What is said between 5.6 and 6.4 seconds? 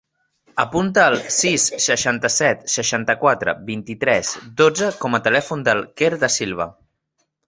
del Quer Da